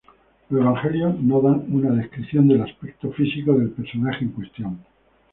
[0.49, 4.79] Los evangelios no dan una descripción del aspecto físico del personaje en cuestión.